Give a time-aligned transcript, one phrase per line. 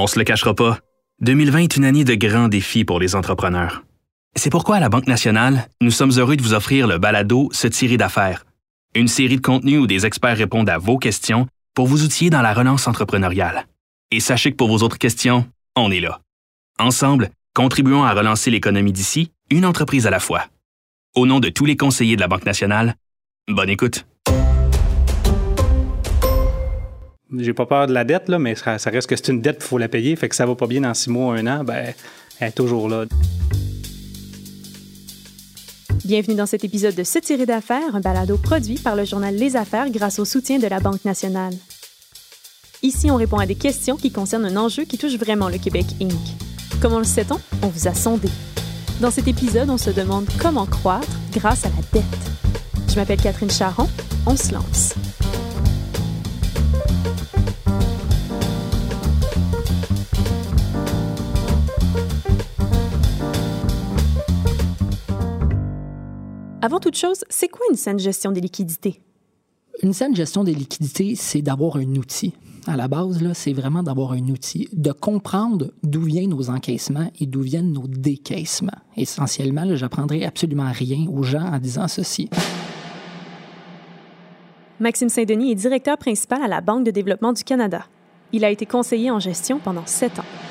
[0.00, 0.78] On se le cachera pas,
[1.22, 3.82] 2020 est une année de grands défis pour les entrepreneurs.
[4.36, 7.66] C'est pourquoi à la Banque nationale, nous sommes heureux de vous offrir le balado Se
[7.66, 8.46] tirer d'affaires,
[8.94, 12.42] une série de contenus où des experts répondent à vos questions pour vous outiller dans
[12.42, 13.66] la relance entrepreneuriale.
[14.12, 15.44] Et sachez que pour vos autres questions,
[15.74, 16.20] on est là.
[16.78, 20.44] Ensemble, contribuons à relancer l'économie d'ici, une entreprise à la fois.
[21.16, 22.94] Au nom de tous les conseillers de la Banque nationale,
[23.48, 24.06] bonne écoute.
[27.36, 29.64] J'ai pas peur de la dette, là, mais ça, reste que c'est une dette, il
[29.64, 30.16] faut la payer.
[30.16, 31.92] Fait que ça va pas bien dans six mois, un an, ben,
[32.40, 33.04] elle est toujours là.
[36.04, 39.56] Bienvenue dans cet épisode de Se tirer d'affaires, un balado produit par le journal Les
[39.56, 41.52] Affaires grâce au soutien de la Banque nationale.
[42.82, 45.84] Ici, on répond à des questions qui concernent un enjeu qui touche vraiment le Québec
[46.00, 46.12] Inc.
[46.80, 47.38] Comment le sait-on?
[47.62, 48.28] On vous a sondé.
[49.02, 52.04] Dans cet épisode, on se demande comment croître grâce à la dette.
[52.88, 53.88] Je m'appelle Catherine Charon.
[54.26, 54.94] On se lance.
[66.60, 69.00] Avant toute chose, c'est quoi une saine gestion des liquidités?
[69.84, 72.34] Une saine gestion des liquidités, c'est d'avoir un outil.
[72.66, 77.26] À la base, c'est vraiment d'avoir un outil, de comprendre d'où viennent nos encaissements et
[77.26, 78.72] d'où viennent nos décaissements.
[78.96, 82.28] Essentiellement, j'apprendrai absolument rien aux gens en disant ceci.
[84.80, 87.84] Maxime Saint-Denis est directeur principal à la Banque de développement du Canada.
[88.32, 90.47] Il a été conseiller en gestion pendant sept ans.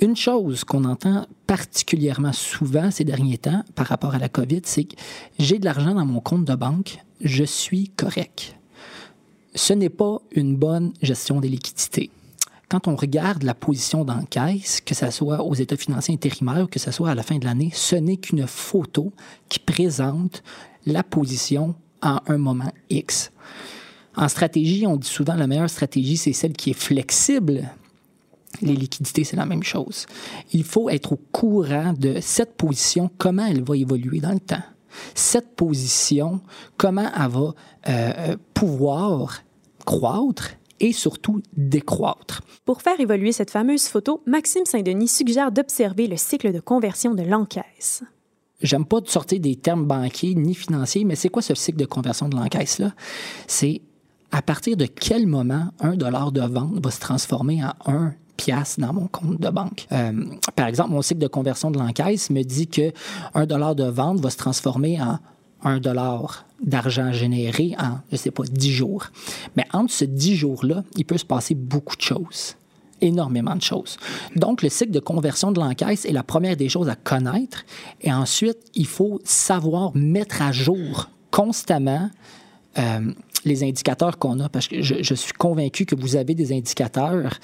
[0.00, 4.84] Une chose qu'on entend particulièrement souvent ces derniers temps par rapport à la COVID, c'est
[4.84, 4.96] que
[5.38, 8.56] j'ai de l'argent dans mon compte de banque, je suis correct.
[9.54, 12.10] Ce n'est pas une bonne gestion des liquidités.
[12.68, 16.80] Quand on regarde la position d'encaisse, que ce soit aux états financiers intérimaires ou que
[16.80, 19.12] ce soit à la fin de l'année, ce n'est qu'une photo
[19.48, 20.42] qui présente
[20.86, 23.30] la position à un moment X.
[24.16, 27.70] En stratégie, on dit souvent la meilleure stratégie, c'est celle qui est flexible
[28.62, 30.06] les liquidités, c'est la même chose.
[30.52, 34.62] Il faut être au courant de cette position, comment elle va évoluer dans le temps.
[35.14, 36.40] Cette position,
[36.76, 37.54] comment elle va
[37.88, 39.42] euh, pouvoir
[39.84, 42.42] croître et surtout décroître.
[42.64, 47.22] Pour faire évoluer cette fameuse photo, Maxime Saint-Denis suggère d'observer le cycle de conversion de
[47.22, 48.02] l'encaisse.
[48.60, 52.28] J'aime pas sortir des termes banquiers ni financiers, mais c'est quoi ce cycle de conversion
[52.28, 52.94] de l'encaisse-là?
[53.46, 53.82] C'est
[54.30, 58.78] à partir de quel moment un dollar de vente va se transformer en un pièces
[58.78, 59.86] dans mon compte de banque.
[59.92, 60.12] Euh,
[60.56, 62.92] par exemple, mon cycle de conversion de l'encaisse me dit que
[63.34, 65.18] un dollar de vente va se transformer en
[65.64, 69.06] un dollar d'argent généré en, je sais pas, 10 jours.
[69.56, 72.56] Mais entre ce 10 jours-là, il peut se passer beaucoup de choses
[73.00, 73.96] énormément de choses.
[74.36, 77.64] Donc, le cycle de conversion de l'encaisse est la première des choses à connaître.
[78.00, 82.10] Et ensuite, il faut savoir mettre à jour constamment
[82.78, 83.12] euh,
[83.44, 87.38] les indicateurs qu'on a, parce que je, je, suis convaincu que vous avez des indicateurs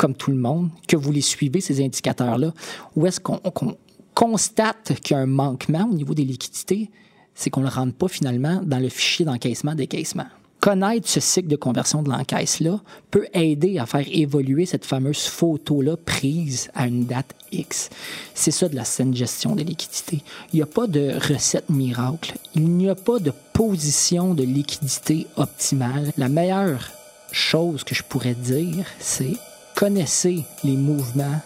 [0.00, 2.54] comme tout le monde, que vous les suivez, ces indicateurs-là,
[2.96, 3.76] ou est-ce qu'on
[4.14, 6.90] constate qu'il y a un manquement au niveau des liquidités,
[7.34, 10.24] c'est qu'on ne le rentre pas finalement dans le fichier d'encaissement-décaissement.
[10.58, 15.98] Connaître ce cycle de conversion de l'encaisse-là peut aider à faire évoluer cette fameuse photo-là
[15.98, 17.90] prise à une date X.
[18.34, 20.22] C'est ça de la saine gestion des liquidités.
[20.54, 22.38] Il n'y a pas de recette miracle.
[22.54, 26.10] Il n'y a pas de position de liquidité optimale.
[26.16, 26.90] La meilleure
[27.32, 29.36] chose que je pourrais dire, c'est
[29.80, 31.40] connaissez les mouvements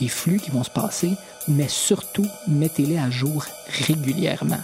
[0.00, 1.10] des flux qui vont se passer,
[1.46, 3.44] mais surtout, mettez-les à jour
[3.86, 4.62] régulièrement.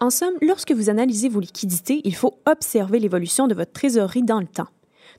[0.00, 4.40] En somme, lorsque vous analysez vos liquidités, il faut observer l'évolution de votre trésorerie dans
[4.40, 4.66] le temps.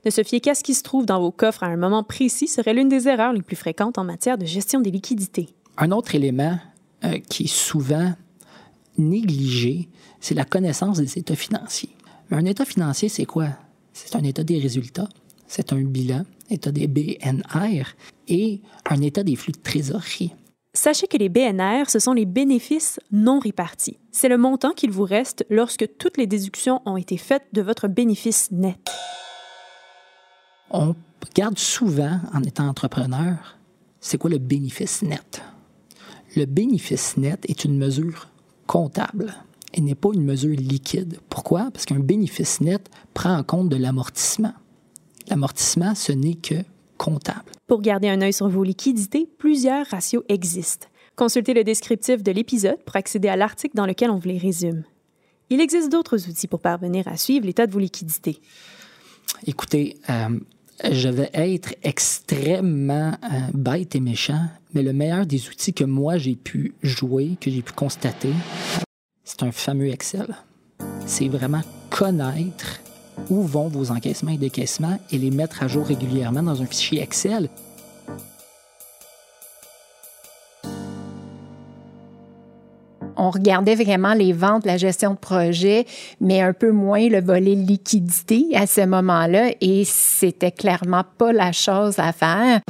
[0.04, 2.46] Ne se fier qu'à ce qui se trouve dans vos coffres à un moment précis
[2.46, 5.48] serait l'une des erreurs les plus fréquentes en matière de gestion des liquidités.
[5.78, 6.58] Un autre élément
[7.04, 8.12] euh, qui est souvent
[8.98, 9.88] négligé,
[10.20, 11.96] c'est la connaissance des états financiers.
[12.28, 13.48] Mais un état financier, c'est quoi?
[13.94, 15.08] C'est un état des résultats,
[15.46, 17.84] c'est un bilan, état des BNR,
[18.28, 20.32] et un état des flux de trésorerie.
[20.76, 23.98] Sachez que les BNR, ce sont les bénéfices non répartis.
[24.10, 27.86] C'est le montant qu'il vous reste lorsque toutes les déductions ont été faites de votre
[27.86, 28.90] bénéfice net.
[30.70, 33.56] On regarde souvent, en étant entrepreneur,
[34.00, 35.42] c'est quoi le bénéfice net?
[36.34, 38.28] Le bénéfice net est une mesure
[38.66, 39.32] comptable
[39.72, 41.20] et n'est pas une mesure liquide.
[41.28, 41.70] Pourquoi?
[41.70, 44.54] Parce qu'un bénéfice net prend en compte de l'amortissement.
[45.28, 46.56] L'amortissement, ce n'est que
[46.98, 47.52] comptable.
[47.66, 50.86] Pour garder un œil sur vos liquidités, plusieurs ratios existent.
[51.16, 54.84] Consultez le descriptif de l'épisode pour accéder à l'article dans lequel on vous les résume.
[55.50, 58.40] Il existe d'autres outils pour parvenir à suivre l'état de vos liquidités.
[59.46, 60.38] Écoutez, euh,
[60.90, 66.18] je vais être extrêmement euh, bête et méchant, mais le meilleur des outils que moi
[66.18, 68.32] j'ai pu jouer, que j'ai pu constater,
[69.22, 70.34] c'est un fameux Excel.
[71.06, 72.80] C'est vraiment connaître
[73.30, 77.02] où vont vos encaissements et décaissements et les mettre à jour régulièrement dans un fichier
[77.02, 77.48] Excel?
[83.24, 85.86] on regardait vraiment les ventes, la gestion de projet,
[86.20, 91.52] mais un peu moins le volet liquidité à ce moment-là et c'était clairement pas la
[91.52, 92.60] chose à faire.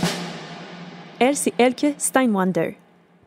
[1.18, 2.76] Elle, c'est Elke Steinwander,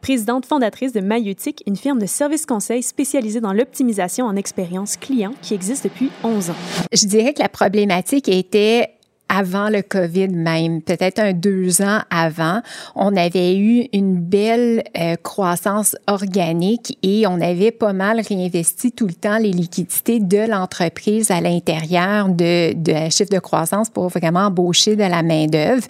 [0.07, 5.33] présidente fondatrice de Maïeutique, une firme de services conseil spécialisée dans l'optimisation en expérience client
[5.41, 6.55] qui existe depuis 11 ans.
[6.93, 8.96] Je dirais que la problématique était
[9.29, 12.61] avant le COVID même, peut-être un deux ans avant,
[12.95, 19.07] on avait eu une belle euh, croissance organique et on avait pas mal réinvesti tout
[19.07, 24.07] le temps les liquidités de l'entreprise à l'intérieur de, de un chiffre de croissance pour
[24.09, 25.85] vraiment embaucher de la main d'œuvre.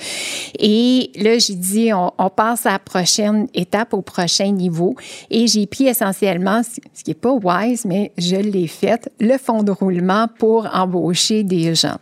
[0.60, 4.96] Et là, j'ai dit, on, on, passe à la prochaine étape, au prochain niveau.
[5.30, 9.64] Et j'ai pris essentiellement, ce qui est pas wise, mais je l'ai fait, le fonds
[9.64, 11.98] de roulement pour embaucher des gens.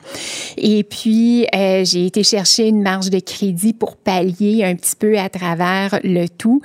[0.57, 5.17] Et puis euh, j'ai été chercher une marge de crédit pour pallier un petit peu
[5.17, 6.61] à travers le tout.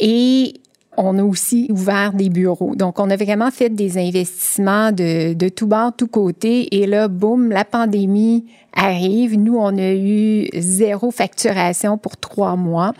[0.00, 0.54] Et
[0.96, 2.74] on a aussi ouvert des bureaux.
[2.74, 6.76] Donc, on a vraiment fait des investissements de, de tout bord, tout côté.
[6.76, 8.44] Et là, boum, la pandémie
[8.74, 9.38] arrive.
[9.38, 12.92] Nous, on a eu zéro facturation pour trois mois.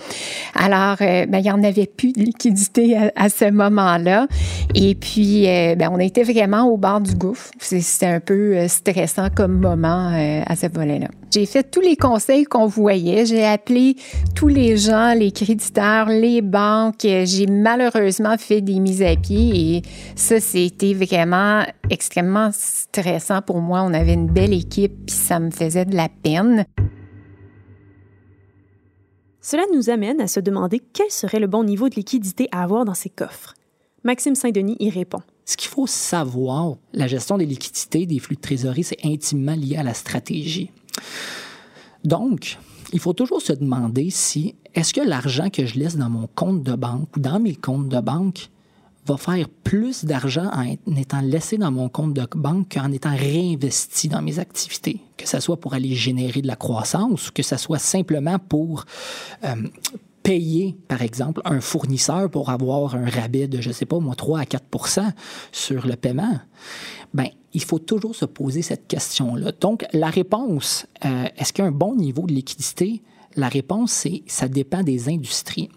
[0.55, 4.26] Alors, euh, ben, il n'y en avait plus de liquidité à, ce moment-là.
[4.75, 7.50] Et puis, euh, ben, on était vraiment au bord du gouffre.
[7.58, 10.12] C'était un peu euh, stressant comme moment
[10.47, 11.08] à ce volet-là.
[11.34, 13.26] J'ai fait tous les conseils qu'on voyait.
[13.26, 13.96] J'ai appelé
[14.36, 17.00] tous les gens, les créditeurs, les banques.
[17.00, 19.82] J'ai malheureusement fait des mises à pied et
[20.14, 23.82] ça, c'était vraiment extrêmement stressant pour moi.
[23.82, 26.66] On avait une belle équipe puis ça me faisait de la peine.
[29.40, 32.84] Cela nous amène à se demander quel serait le bon niveau de liquidité à avoir
[32.84, 33.54] dans ces coffres.
[34.04, 35.22] Maxime Saint-Denis y répond.
[35.46, 39.76] Ce qu'il faut savoir, la gestion des liquidités, des flux de trésorerie, c'est intimement lié
[39.76, 40.70] à la stratégie.
[42.05, 42.58] Donc,
[42.93, 46.62] il faut toujours se demander si est-ce que l'argent que je laisse dans mon compte
[46.62, 48.50] de banque ou dans mes comptes de banque
[49.06, 54.08] va faire plus d'argent en étant laissé dans mon compte de banque qu'en étant réinvesti
[54.08, 57.56] dans mes activités, que ce soit pour aller générer de la croissance ou que ce
[57.56, 58.87] soit simplement pour
[59.44, 59.55] euh,
[60.23, 64.14] payer, par exemple, un fournisseur pour avoir un rabais de, je ne sais pas, moi,
[64.14, 65.12] 3 à 4%
[65.52, 66.40] sur le paiement.
[67.12, 69.52] Ben, il faut toujours se poser cette question-là.
[69.60, 73.02] Donc, la réponse, euh, est-ce qu'il bon niveau de liquidité?
[73.36, 75.68] La réponse, c'est ça dépend des industries.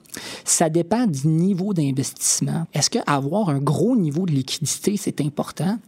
[0.44, 2.68] Ça dépend du niveau d'investissement.
[2.74, 5.80] Est-ce qu'avoir un gros niveau de liquidité, c'est important?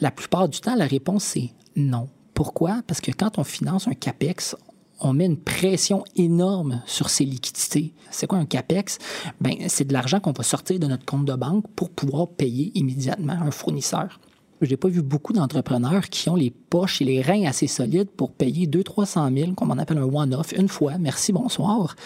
[0.00, 2.08] La plupart du temps, la réponse, c'est non.
[2.34, 2.82] Pourquoi?
[2.86, 4.56] Parce que quand on finance un CAPEX,
[5.00, 7.94] on met une pression énorme sur ces liquidités.
[8.10, 8.98] C'est quoi un CAPEX?
[9.40, 12.70] Ben, c'est de l'argent qu'on va sortir de notre compte de banque pour pouvoir payer
[12.74, 14.20] immédiatement un fournisseur.
[14.60, 18.32] J'ai pas vu beaucoup d'entrepreneurs qui ont les poches et les reins assez solides pour
[18.32, 21.96] payer 200-300 000, comme on appelle un one-off, une fois, merci, bonsoir,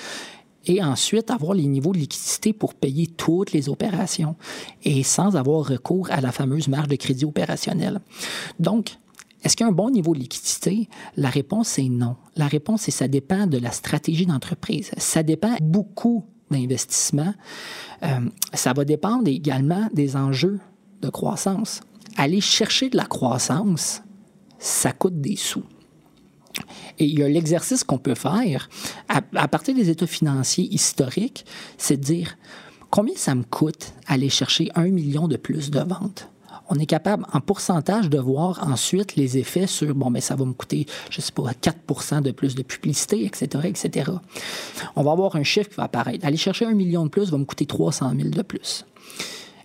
[0.66, 4.36] et ensuite avoir les niveaux de liquidité pour payer toutes les opérations
[4.82, 8.00] et sans avoir recours à la fameuse marge de crédit opérationnelle.
[8.58, 8.98] Donc,
[9.42, 10.88] est-ce qu'il y a un bon niveau de liquidité?
[11.16, 12.16] La réponse est non.
[12.36, 14.90] La réponse est ça dépend de la stratégie d'entreprise.
[14.98, 17.34] Ça dépend beaucoup d'investissement.
[18.02, 18.20] Euh,
[18.52, 20.58] ça va dépendre également des enjeux
[21.02, 21.82] de croissance
[22.18, 24.02] aller chercher de la croissance,
[24.58, 25.64] ça coûte des sous.
[26.98, 28.68] Et il y a l'exercice qu'on peut faire
[29.08, 31.46] à, partir des états financiers historiques,
[31.78, 32.36] c'est de dire
[32.90, 36.28] combien ça me coûte aller chercher un million de plus de ventes?
[36.70, 40.44] On est capable, en pourcentage, de voir ensuite les effets sur, bon, mais ça va
[40.44, 44.10] me coûter, je sais pas, 4% de plus de publicité, etc., etc.
[44.94, 46.26] On va avoir un chiffre qui va apparaître.
[46.26, 48.84] Aller chercher un million de plus va me coûter 300 000 de plus.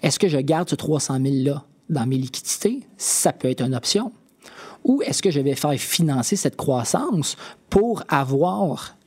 [0.01, 4.11] Est-ce que je garde ce 300 000-là dans mes liquidités, ça peut être une option.
[4.83, 7.37] Ou est-ce que je vais faire financer cette croissance
[7.69, 8.97] pour avoir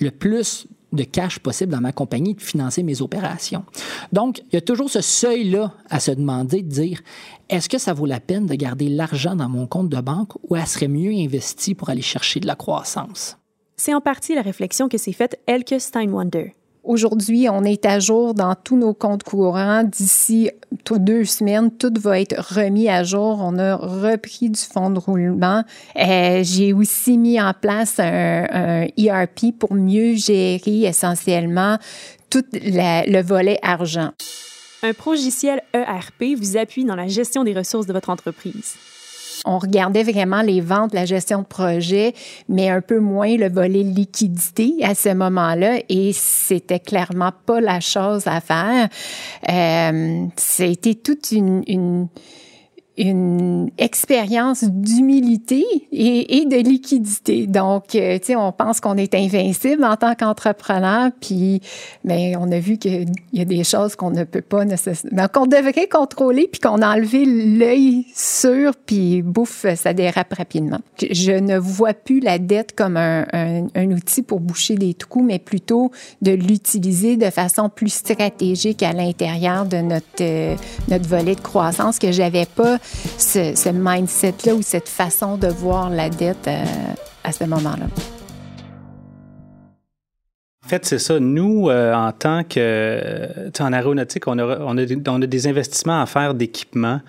[0.00, 3.64] le plus de cash possible dans ma compagnie de financer mes opérations?
[4.12, 7.02] Donc, il y a toujours ce seuil-là à se demander de dire
[7.48, 10.56] est-ce que ça vaut la peine de garder l'argent dans mon compte de banque ou
[10.56, 13.36] elle serait mieux investi pour aller chercher de la croissance?
[13.76, 16.54] C'est en partie la réflexion que s'est faite Elke Steinwander.
[16.86, 19.82] Aujourd'hui, on est à jour dans tous nos comptes courants.
[19.82, 20.52] D'ici
[20.88, 23.40] deux semaines, tout va être remis à jour.
[23.42, 25.64] On a repris du fonds de roulement.
[25.98, 31.78] Euh, j'ai aussi mis en place un, ERP pour mieux gérer essentiellement
[32.30, 34.12] tout le volet argent.
[34.84, 38.76] Un progiciel ERP vous appuie dans la gestion des ressources de votre entreprise
[39.46, 42.14] on regardait vraiment les ventes, la gestion de projet,
[42.48, 45.78] mais un peu moins le volet liquidité à ce moment-là.
[45.88, 48.88] Et c'était clairement pas la chose à faire.
[49.48, 52.08] Euh, c'était toute une, une
[52.98, 57.46] une expérience d'humilité et, et, de liquidité.
[57.46, 61.60] Donc, euh, tu sais, on pense qu'on est invincible en tant qu'entrepreneur, puis
[62.04, 65.16] mais ben, on a vu qu'il y a des choses qu'on ne peut pas nécessairement,
[65.16, 70.80] ben, qu'on devrait contrôler, puis qu'on a enlevé l'œil sur, puis bouffe, ça dérape rapidement.
[71.10, 75.22] Je ne vois plus la dette comme un, un, un outil pour boucher des trous,
[75.22, 75.90] mais plutôt
[76.22, 80.56] de l'utiliser de façon plus stratégique à l'intérieur de notre, euh,
[80.88, 82.78] notre volet de croissance que j'avais pas
[83.18, 86.64] ce, mindset-là ou cette façon de voir la dette euh,
[87.24, 87.86] à ce moment-là.
[90.66, 91.20] En fait, c'est ça.
[91.20, 93.30] Nous, euh, en tant que.
[93.60, 97.00] En aéronautique, on a, on, a, des investissements à faire d'équipement.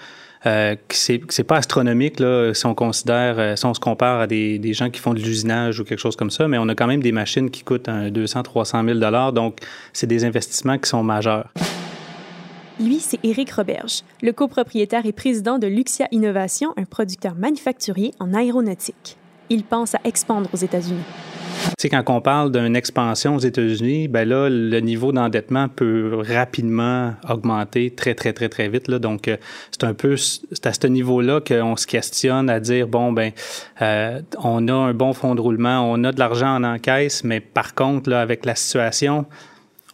[0.46, 4.60] Euh, c'est pas astronomique là, si on considère, euh, si on se compare à des,
[4.60, 6.86] des gens qui font de l'usinage ou quelque chose comme ça, mais on a quand
[6.86, 9.58] même des machines qui coûtent 200, 300 000 dollars, donc
[9.92, 11.52] c'est des investissements qui sont majeurs.
[12.80, 18.36] Lui, c'est Éric Roberge, le copropriétaire et président de Luxia Innovation, un producteur manufacturier en
[18.36, 19.18] aéronautique.
[19.50, 21.02] Il pense à expandre aux États-Unis.
[21.80, 27.16] Tu quand on parle d'une expansion aux États-Unis, ben là, le niveau d'endettement peut rapidement
[27.28, 28.92] augmenter très, très, très, très vite.
[28.92, 29.38] Donc, euh,
[29.72, 33.32] c'est un peu à ce niveau-là qu'on se questionne à dire, bon, ben,
[33.82, 37.40] euh, on a un bon fonds de roulement, on a de l'argent en encaisse, mais
[37.40, 39.26] par contre, là, avec la situation,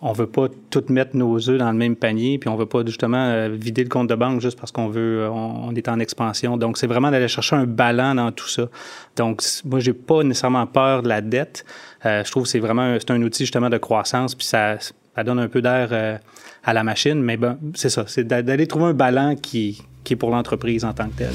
[0.06, 2.86] on veut pas tout mettre nos œufs dans le même panier, puis on veut pas
[2.86, 5.98] justement euh, vider le compte de banque juste parce qu'on veut, euh, on, est en
[5.98, 6.58] expansion.
[6.58, 8.68] Donc, c'est vraiment d'aller chercher un ballon dans tout ça.
[9.16, 11.64] Donc, moi, j'ai pas nécessairement peur de la dette.
[12.06, 14.78] Euh, je trouve que c'est vraiment c'est un outil justement de croissance, puis ça,
[15.24, 16.20] donne un peu d'air
[16.66, 17.22] à la machine.
[17.22, 20.92] Mais ben, c'est ça, c'est d'aller trouver un ballon qui, qui est pour l'entreprise en
[20.92, 21.34] tant que telle.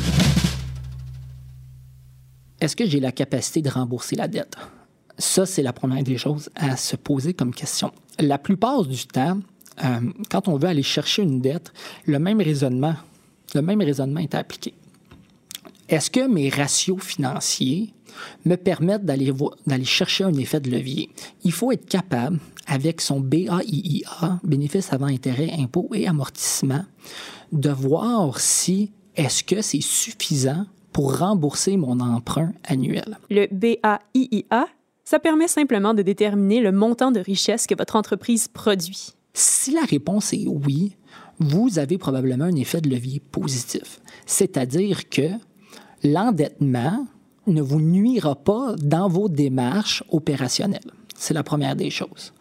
[2.61, 4.57] Est-ce que j'ai la capacité de rembourser la dette?
[5.19, 7.93] Ça, c'est la première des choses à se poser comme question.
[8.19, 9.41] La plupart du temps,
[9.85, 11.73] euh, quand on veut aller chercher une dette,
[12.07, 12.95] le même raisonnement,
[13.55, 14.75] le même est appliqué.
[15.89, 17.95] Est-ce que mes ratios financiers
[18.45, 19.33] me permettent d'aller,
[19.67, 21.11] d'aller chercher un effet de levier?
[21.45, 26.85] Il faut être capable, avec son BAIIA, bénéfice avant intérêt, impôt et amortissement,
[27.53, 33.19] de voir si est-ce que c'est suffisant pour rembourser mon emprunt annuel.
[33.31, 34.69] Le BAIIA,
[35.09, 39.15] ça permet simplement de déterminer le montant de richesse que votre entreprise produit.
[39.33, 40.97] Si la réponse est oui,
[41.39, 44.03] vous avez probablement un effet de levier positif.
[44.27, 45.31] C'est-à-dire que
[46.05, 47.07] l'endettement
[47.47, 50.93] ne vous nuira pas dans vos démarches opérationnelles.
[51.17, 52.35] C'est la première des choses.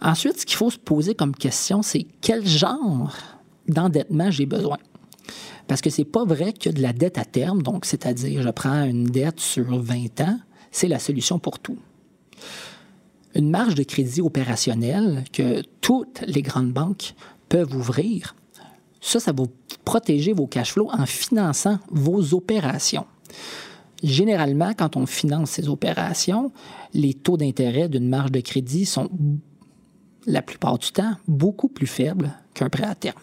[0.00, 3.14] Ensuite, ce qu'il faut se poser comme question, c'est quel genre
[3.68, 4.78] d'endettement j'ai besoin?
[5.66, 8.84] Parce que c'est pas vrai que de la dette à terme, donc c'est-à-dire je prends
[8.84, 10.38] une dette sur 20 ans,
[10.70, 11.76] c'est la solution pour tout
[13.34, 17.14] une marge de crédit opérationnelle que toutes les grandes banques
[17.48, 18.34] peuvent ouvrir,
[19.00, 19.44] ça, ça va
[19.84, 23.06] protéger vos cash flows en finançant vos opérations.
[24.02, 26.52] Généralement, quand on finance ces opérations,
[26.94, 29.10] les taux d'intérêt d'une marge de crédit sont,
[30.26, 33.18] la plupart du temps, beaucoup plus faibles qu'un prêt à terme.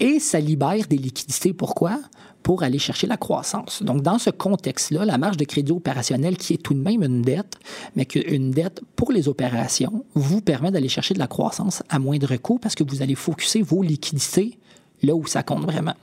[0.00, 1.52] Et ça libère des liquidités.
[1.52, 2.00] Pourquoi?
[2.42, 3.82] Pour aller chercher la croissance.
[3.82, 7.22] Donc, dans ce contexte-là, la marge de crédit opérationnel, qui est tout de même une
[7.22, 7.56] dette,
[7.96, 12.36] mais qu'une dette pour les opérations, vous permet d'aller chercher de la croissance à moindre
[12.36, 14.58] coût parce que vous allez focuser vos liquidités
[15.02, 15.94] là où ça compte vraiment.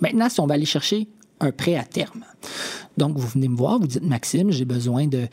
[0.00, 1.08] Maintenant, si on va aller chercher
[1.40, 2.24] un prêt à terme.
[2.96, 5.26] Donc, vous venez me voir, vous dites, Maxime, j'ai besoin de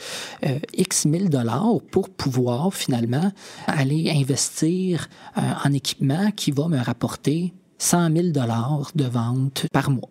[0.45, 3.31] euh, X mille dollars pour pouvoir finalement
[3.67, 5.07] aller investir
[5.37, 10.09] euh, en équipement qui va me rapporter 100 000 dollars de vente par mois.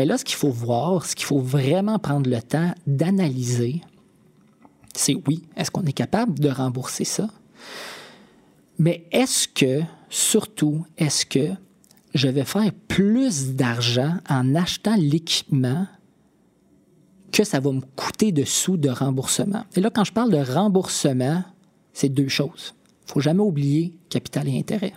[0.00, 3.82] Bien là, ce qu'il faut voir, ce qu'il faut vraiment prendre le temps d'analyser,
[4.94, 7.28] c'est oui, est-ce qu'on est capable de rembourser ça?
[8.78, 11.50] Mais est-ce que, surtout, est-ce que
[12.14, 15.86] je vais faire plus d'argent en achetant l'équipement
[17.30, 19.66] que ça va me coûter de sous de remboursement?
[19.76, 21.44] Et là, quand je parle de remboursement,
[21.92, 22.74] c'est deux choses.
[23.02, 24.94] Il ne faut jamais oublier capital et intérêt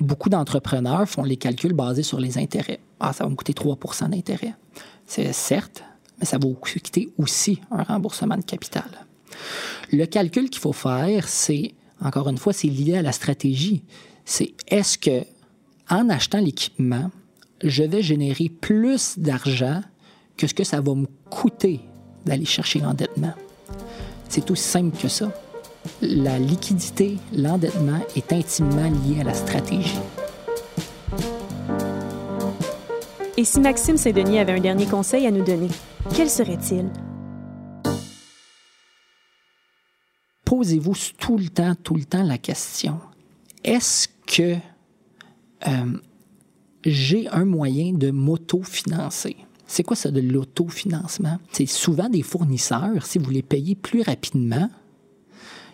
[0.00, 2.80] beaucoup d'entrepreneurs font les calculs basés sur les intérêts.
[3.00, 4.54] Ah, ça va me coûter 3% d'intérêt.
[5.06, 5.82] C'est certes,
[6.18, 8.88] mais ça va vous coûter aussi un remboursement de capital.
[9.92, 13.82] Le calcul qu'il faut faire, c'est, encore une fois, c'est lié à la stratégie.
[14.24, 15.24] C'est est-ce que,
[15.90, 17.10] en achetant l'équipement,
[17.62, 19.82] je vais générer plus d'argent
[20.36, 21.80] que ce que ça va me coûter
[22.24, 23.34] d'aller chercher l'endettement?
[24.28, 25.30] C'est aussi simple que ça
[26.00, 29.98] la liquidité, l'endettement est intimement lié à la stratégie.
[33.36, 35.68] Et si Maxime Saint-Denis avait un dernier conseil à nous donner,
[36.14, 36.88] quel serait-il?
[40.44, 43.00] Posez-vous tout le temps, tout le temps la question,
[43.64, 44.56] est-ce que
[45.66, 45.98] euh,
[46.84, 49.36] j'ai un moyen de m'auto-financer?
[49.66, 51.38] C'est quoi ça de l'autofinancement?
[51.50, 54.70] C'est souvent des fournisseurs, si vous les payez plus rapidement,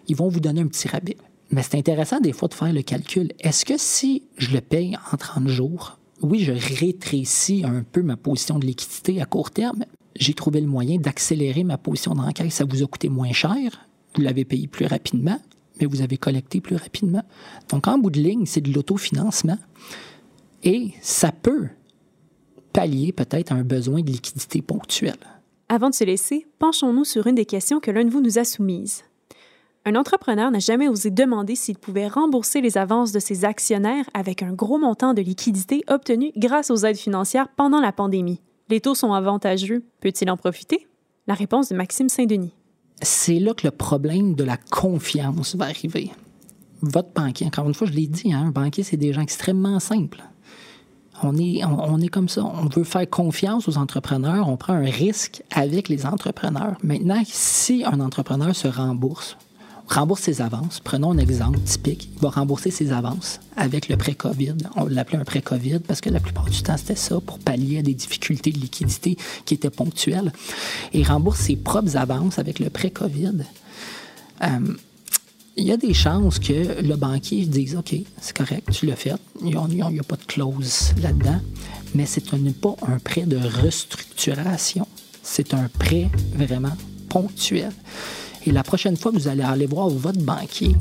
[0.09, 1.17] ils vont vous donner un petit rabais.
[1.51, 3.33] Mais c'est intéressant des fois de faire le calcul.
[3.41, 8.17] Est-ce que si je le paye en 30 jours, oui, je rétrécis un peu ma
[8.17, 9.85] position de liquidité à court terme,
[10.17, 12.53] j'ai trouvé le moyen d'accélérer ma position d'enquête.
[12.53, 15.41] Ça vous a coûté moins cher, vous l'avez payé plus rapidement,
[15.81, 17.23] mais vous avez collecté plus rapidement.
[17.69, 19.59] Donc, en bout de ligne, c'est de l'autofinancement.
[20.63, 21.69] Et ça peut
[22.73, 25.17] pallier peut-être un besoin de liquidité ponctuel.
[25.69, 28.45] Avant de se laisser, penchons-nous sur une des questions que l'un de vous nous a
[28.45, 29.05] soumises.
[29.87, 34.43] Un entrepreneur n'a jamais osé demander s'il pouvait rembourser les avances de ses actionnaires avec
[34.43, 38.43] un gros montant de liquidité obtenu grâce aux aides financières pendant la pandémie.
[38.69, 39.83] Les taux sont avantageux.
[40.01, 40.87] Peut-il en profiter?
[41.27, 42.53] La réponse de Maxime Saint-Denis.
[43.01, 46.11] C'est là que le problème de la confiance va arriver.
[46.83, 49.81] Votre banquier, encore une fois, je l'ai dit, hein, un banquier, c'est des gens extrêmement
[49.81, 50.23] simples.
[51.23, 52.45] On est, on, est comme ça.
[52.45, 54.49] On veut faire confiance aux entrepreneurs.
[54.49, 56.77] On prend un risque avec les entrepreneurs.
[56.83, 59.37] Maintenant, si un entrepreneur se rembourse,
[59.91, 60.81] rembourse ses avances.
[60.83, 62.09] Prenons un exemple typique.
[62.15, 64.57] Il va rembourser ses avances avec le prêt COVID.
[64.77, 67.79] On l'appelait un prêt COVID parce que la plupart du temps, c'était ça pour pallier
[67.79, 70.33] à des difficultés de liquidité qui étaient ponctuelles.
[70.93, 73.45] Et il rembourse ses propres avances avec le prêt COVID.
[74.43, 74.49] Euh,
[75.57, 79.15] il y a des chances que le banquier dise OK, c'est correct, tu l'as fait.
[79.43, 81.41] Il n'y a, pas de clause là-dedans.
[81.95, 84.87] Mais ce n'est pas un prêt de restructuration.
[85.23, 86.77] C'est un prêt vraiment
[87.09, 87.73] ponctuel.
[88.47, 90.75] Et la prochaine fois que vous allez aller voir votre banquier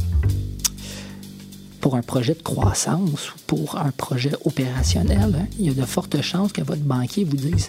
[1.81, 5.85] pour un projet de croissance ou pour un projet opérationnel, hein, il y a de
[5.85, 7.67] fortes chances que votre banquier vous dise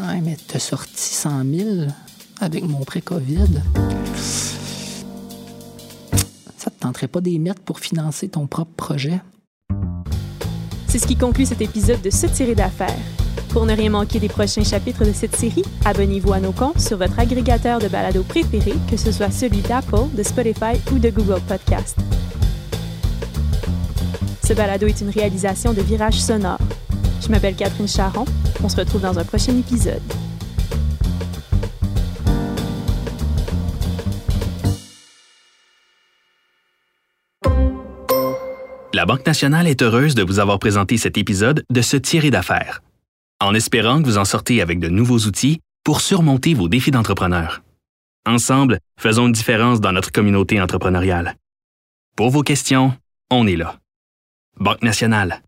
[0.00, 1.68] ah, mais tu as sorti 100 000
[2.40, 3.62] avec mon prêt COVID
[6.64, 9.20] ça te tenterait pas d'émettre pour financer ton propre projet?
[10.88, 12.96] C'est ce qui conclut cet épisode de Se tirer d'affaires.
[13.54, 16.98] Pour ne rien manquer des prochains chapitres de cette série, abonnez-vous à nos comptes sur
[16.98, 21.40] votre agrégateur de balado préféré, que ce soit celui d'Apple, de Spotify ou de Google
[21.46, 21.96] Podcast.
[24.44, 26.58] Ce balado est une réalisation de Virage Sonore.
[27.22, 28.24] Je m'appelle Catherine Charon.
[28.64, 30.02] On se retrouve dans un prochain épisode.
[38.92, 42.80] La Banque nationale est heureuse de vous avoir présenté cet épisode de Se tirer d'affaires,
[43.44, 47.62] en espérant que vous en sortez avec de nouveaux outils pour surmonter vos défis d'entrepreneur.
[48.26, 51.36] Ensemble, faisons une différence dans notre communauté entrepreneuriale.
[52.16, 52.94] Pour vos questions,
[53.30, 53.76] on est là.
[54.58, 55.42] Banque nationale.